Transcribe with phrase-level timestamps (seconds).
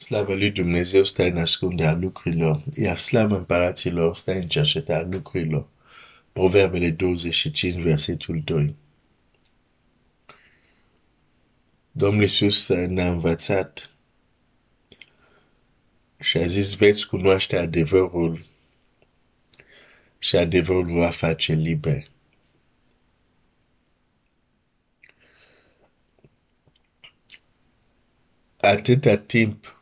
[0.00, 5.68] Slavă lui Dumnezeu stă în ascunde a lucrurilor, iar slava împăraților stă în cercetarea lucrurilor.
[6.32, 8.74] Proverbele 25, versetul 2.
[11.90, 13.90] Domnul Iisus ne-a învățat
[16.20, 18.46] și a zis, veți cunoaște adevărul
[20.18, 22.10] și adevărul va face liber.
[28.56, 29.79] Atâta timp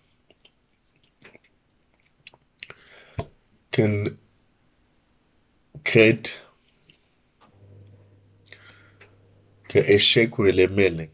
[3.79, 4.17] când
[5.83, 6.27] cred
[9.63, 11.11] că eșecurile mele,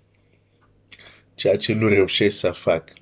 [1.35, 2.93] ceea ce nu reușesc să fac,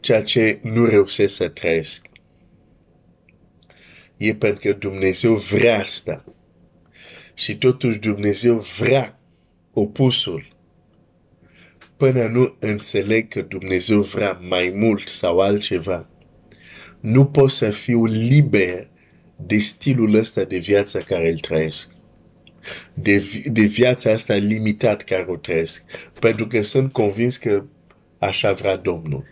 [0.00, 2.06] ceea ce nu reușesc să trăiesc,
[4.16, 6.24] e pentru că Dumnezeu vrea asta.
[7.34, 9.20] Și totuși Dumnezeu vrea
[9.72, 10.56] opusul.
[11.96, 16.10] Până nu înțeleg că Dumnezeu vrea mai mult sau altceva,
[17.06, 18.88] nu pot să fiu liber
[19.36, 21.94] de stilul ăsta de viață care îl trăiesc.
[22.94, 25.84] De, de viața asta limitat care o trăiesc.
[26.20, 27.64] Pentru că sunt convins că
[28.18, 29.24] așa vrea Domnul.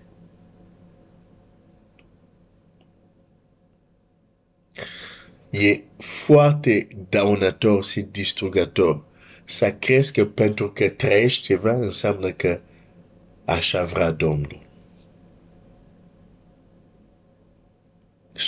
[5.50, 9.04] E foarte dăunător și distrugător
[9.44, 12.60] să crezi că pentru că trăiești ceva înseamnă că
[13.44, 14.63] așa vrea Domnul.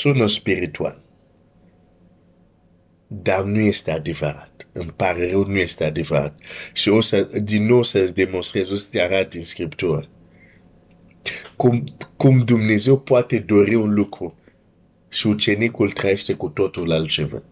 [0.07, 1.01] Sună spiritual.
[3.07, 4.69] Dar nu este adevărat.
[4.73, 6.39] Îmi pare rău, nu este adevărat.
[6.73, 10.09] Și o să, din nou să-ți demonstrez, o să te arăt din Scriptură.
[11.57, 11.85] Cum,
[12.17, 14.39] cum Dumnezeu poate dori un lucru
[15.09, 17.43] și ucenicul trăiește cu totul altceva.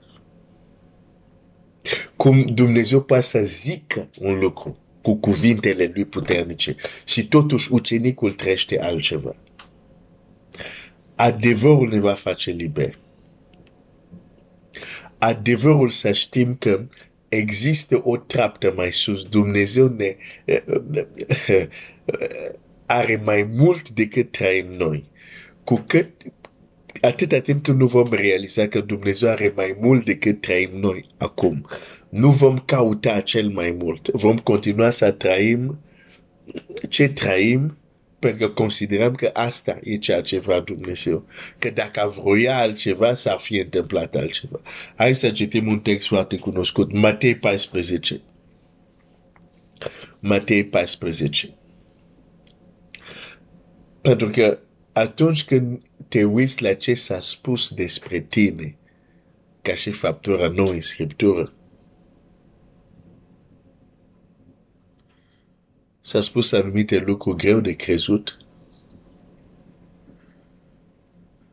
[2.16, 8.80] Cum Dumnezeu poate să zică un lucru cu cuvintele lui puternice și totuși ucenicul trăiește
[8.80, 9.36] altceva.
[11.14, 12.98] Adevărul ne va face liber.
[15.18, 16.86] Adevărul să știm că
[17.28, 19.24] există o treaptă mai sus.
[19.28, 20.16] Dumnezeu ne
[22.86, 25.04] are mai mult decât trăim noi.
[25.64, 26.10] Cu cât,
[27.00, 31.66] atâta timp când nu vom realiza că Dumnezeu are mai mult decât trăim noi acum,
[32.08, 34.08] nu vom cauta cel mai mult.
[34.08, 35.78] Vom continua să trăim
[36.88, 37.76] ce trăim
[38.24, 41.26] pentru că considerăm că asta e ceea ce vrea Dumnezeu.
[41.58, 44.60] Că dacă vroia altceva, s-ar fi întâmplat altceva.
[44.96, 46.92] Hai să citim un text foarte cunoscut.
[46.92, 48.20] Matei 14.
[50.20, 51.54] Matei 14.
[54.00, 54.58] Pentru că
[54.92, 58.76] atunci când te uiți la ce s-a spus despre tine,
[59.62, 61.52] ca și faptura nouă în Scriptură,
[66.04, 68.38] s-a spus anumite lucruri greu de crezut.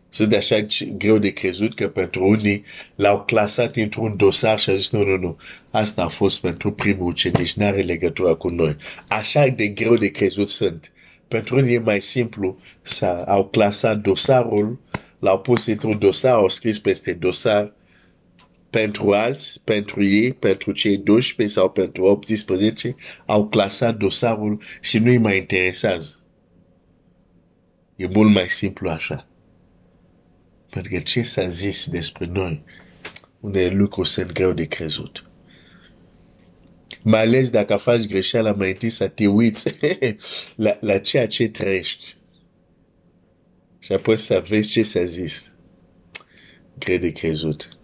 [0.10, 0.66] Sunt așa
[0.98, 2.64] greu de crezut că pentru unii
[2.96, 5.38] l-au clasat într-un dosar și a zis, nu, nu, nu,
[5.70, 8.76] asta a fost pentru primul ucenic, nu are legătură cu noi.
[9.08, 10.92] Așa de greu de crezut sunt.
[11.28, 14.80] Pentru unii e mai simplu să au clasat dosarul,
[15.20, 17.74] l-au pus într-un dosar, au scris peste dosar
[18.72, 22.96] pentru alți, pentru ei, pentru cei 12 sau pentru 18,
[23.26, 26.20] au clasat dosarul și nu îi mai interesează.
[27.96, 29.28] E mult mai simplu așa.
[30.70, 32.64] Pentru că ce s-a zis despre noi,
[33.40, 35.26] unde lucruri sunt greu de crezut.
[37.02, 39.70] Mai ales dacă faci greșeala mai întâi să te uiți
[40.56, 42.16] la, la ceea ce trăiești.
[43.80, 45.52] Și apoi să vezi ce s-a zis.
[46.80, 47.81] Greu de crezut.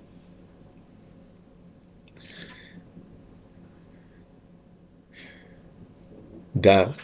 [6.59, 6.95] Dar,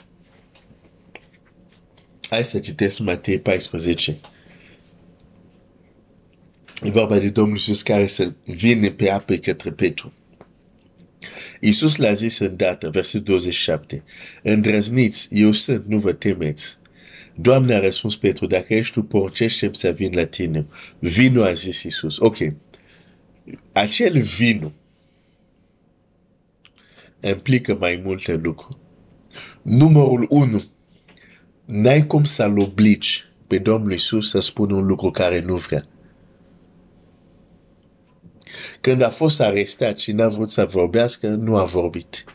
[2.30, 4.18] hai să citesc Matei 14.
[6.84, 10.14] E vorba de Domnul Iisus care să vine pe apă către Petru.
[11.60, 14.04] Iisus l-a zis îndată, versetul 27,
[14.44, 16.78] Îndrăzniți, eu sunt, nu vă temeți.
[17.36, 20.66] Doamne a răspuns Petru, dacă ești tu, porcește să vin la tine.
[21.00, 22.18] Vino, a zis Iisus.
[22.18, 22.38] Ok.
[23.72, 24.72] Acel vino
[27.22, 28.82] implică mai multe lucruri.
[29.62, 30.64] Numărul 1.
[31.66, 35.84] N-ai cum să-l obligi pe Domnul Iisus să spună un lucru care nu vrea.
[38.82, 42.26] Când a fost arestat și n-a vrut să vorbească, nu a vorbit.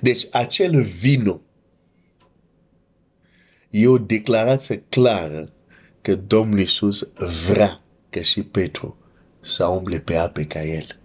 [0.00, 1.40] Deci acel vino
[3.70, 5.52] e o declarație clară
[6.00, 7.12] că Domnul Iisus
[7.46, 7.80] vrea
[8.10, 8.96] că și Petru
[9.40, 10.98] să umble pe ape ca el.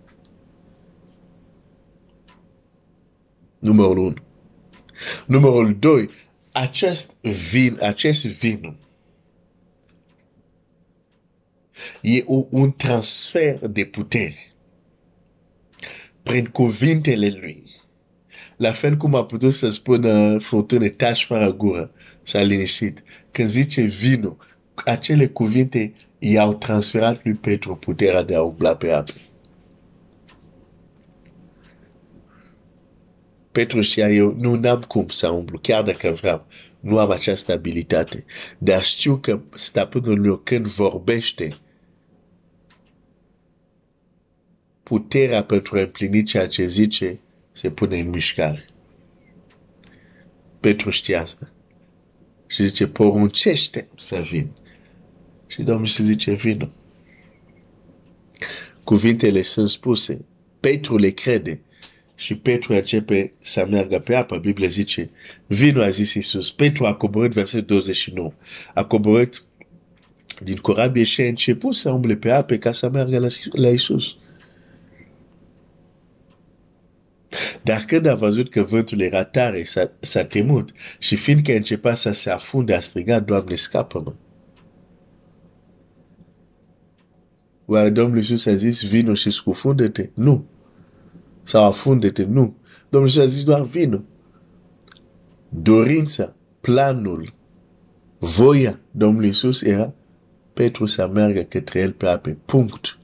[3.60, 4.14] Numărul 1.
[5.26, 6.10] Numărul doi,
[6.52, 7.16] acest
[7.52, 8.76] vin, acest vin
[12.02, 14.54] e un transfer de putere
[16.24, 17.64] prin cuvintele lui.
[18.58, 21.92] La fel cum a putut să spună furtună, tași fără gură,
[22.24, 23.04] s-a liniștit.
[23.32, 24.38] Când zice vino,
[24.74, 29.12] acele cuvinte i-au transferat lui Petru puterea de a umbla pe apă.
[33.52, 36.48] Petru știa eu, nu n-am cum să umblu, chiar dacă vreau.
[36.80, 38.26] Nu am această abilitate.
[38.58, 41.50] Dar știu că stăpânul meu când vorbește,
[44.84, 47.20] puterea pentru a împlini ceea ce zice
[47.52, 48.66] se pune în mișcare.
[50.60, 51.52] Petru știa asta.
[52.48, 54.52] Și zice, poruncește să vin.
[55.48, 56.72] Și Domnul se zice, vină.
[58.84, 60.26] Cuvintele sunt spuse.
[60.60, 61.62] Petru le crede.
[62.20, 64.38] Și Petru începe să meargă pe apă.
[64.38, 65.10] Biblia zice,
[65.48, 66.52] vino, a zis Iisus.
[66.52, 68.34] Petru a coborât verset 29.
[68.74, 69.44] A coborât
[70.44, 74.18] din corabie și a început să umble pe apă ca să meargă la, la Iisus.
[77.64, 79.64] Dar când a văzut că vântul era tare,
[80.00, 84.14] s-a, temut și fiindcă începea să se afunde, a strigat, Doamne, scapă-mă.
[87.66, 90.10] Oare Domnul Iisus a zis, vino și scufundă-te?
[90.14, 90.46] Nu.
[91.50, 92.24] Sau afunde-te?
[92.24, 92.56] Nu.
[92.90, 94.02] Domnul Iisus a zis doar vino.
[95.50, 97.34] Dorința, planul,
[98.18, 99.94] voia Domnului Iisus era
[100.54, 102.38] Petru să meargă către el pe ape.
[102.46, 102.98] Punct.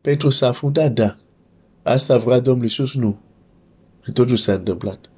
[0.00, 1.16] Petru s-a afundat, da.
[1.82, 2.94] Asta vrea Domnul Iisus?
[2.94, 3.20] Nu.
[4.04, 5.10] Și totul s-a întâmplat.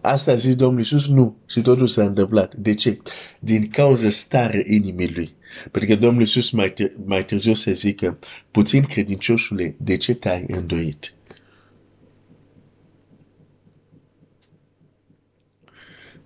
[0.00, 1.08] Asta a zis Domnul Iisus?
[1.08, 1.36] Nu.
[1.46, 2.54] Și totul s-a întâmplat.
[2.54, 2.98] De ce?
[3.40, 5.34] Din cauza stare inimii lui.
[5.70, 6.74] Pentru că Domnul Iisus mai,
[7.04, 8.18] mai târziu să zică,
[8.50, 11.14] puțin credinciosule, de ce te-ai îndoit?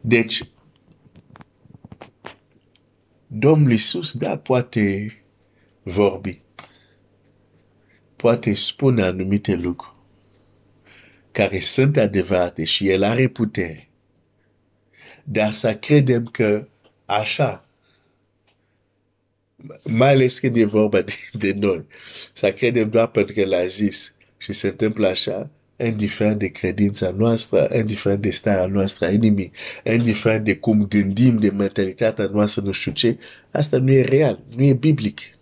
[0.00, 0.42] Deci,
[3.26, 5.12] Domnul Iisus, da, poate
[5.82, 6.44] vorbi
[8.24, 9.93] poate spune anumite lucruri
[11.34, 13.88] care sunt adevărate și el are putere.
[15.24, 16.68] Dar să credem că
[17.04, 17.68] așa,
[19.84, 21.84] mai ales când e vorba de, de noi,
[22.32, 27.70] să credem doar pentru că l-a zis și se întâmplă așa, indiferent de credința noastră,
[27.74, 29.52] indiferent de starea noastră a inimii,
[29.84, 33.18] indiferent de cum gândim, de mentalitatea noastră, nu știu ce,
[33.50, 35.33] asta nu e real, nu e biblic.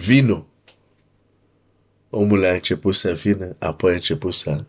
[0.00, 0.46] Vino.
[2.10, 4.64] Omul a început să vină, apoi a început să,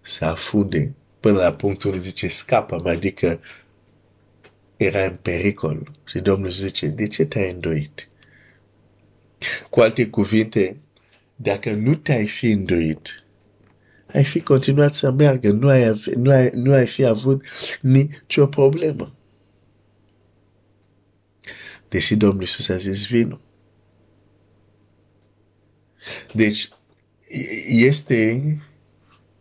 [0.00, 3.40] să afunde până la punctul zice, scapă adică
[4.76, 5.90] era în pericol.
[6.06, 8.08] Și Domnul zice, de ce te-ai îndoit?
[9.70, 10.76] Cu alte cuvinte,
[11.36, 13.24] dacă nu te-ai fi îndoit,
[14.12, 17.44] ai fi continuat să meargă, nu ai, nu ai, nu ai fi avut
[17.80, 19.12] nicio problemă.
[21.88, 23.40] Deși Domnul Iisus a zis, vino.
[26.32, 26.68] Deci,
[27.68, 28.42] este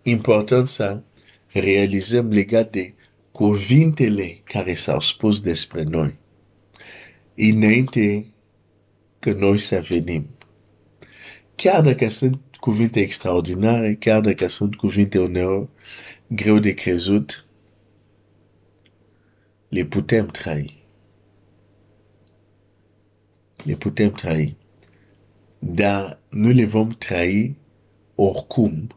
[0.01, 1.01] important să
[1.48, 2.94] realizăm legat de
[3.31, 6.16] cuvintele care s-au spus despre noi
[7.37, 8.26] înainte
[9.19, 10.28] că noi să venim.
[11.56, 15.68] Chiar dacă sunt cuvinte extraordinare, chiar dacă sunt cuvinte uneori
[16.28, 17.45] greu de crezut,
[19.69, 20.85] le putem trai.
[23.64, 24.56] Le putem trai
[25.59, 27.56] dar nu le vom trăi
[28.16, 28.95] oricum.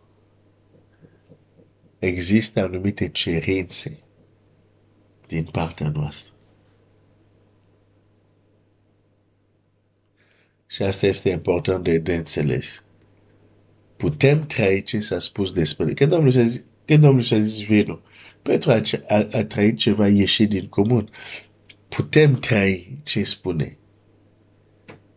[1.98, 3.98] Există anumite cerințe
[5.26, 6.32] din partea noastră.
[10.66, 12.84] Și asta este important de, de înțeles.
[13.96, 18.00] Putem trăi ce s-a spus despre Când Domnul s-a zis, când Domnul s-a zis vino,
[18.42, 21.10] Petru a, a, a trăit ceva ieșit din comun.
[21.88, 23.78] Putem trăi ce spune.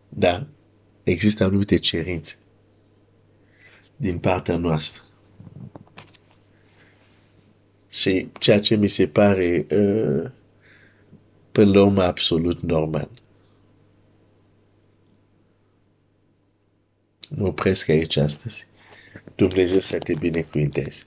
[0.08, 0.46] Da?
[1.04, 2.36] Există anumite cerințe
[3.96, 5.02] din partea noastră.
[7.88, 10.30] Și ceea ce mi se pare uh,
[11.52, 13.08] până la urmă absolut normal.
[17.28, 18.66] Mă opresc aici astăzi.
[19.34, 21.04] Dumnezeu să te binecuvinteze.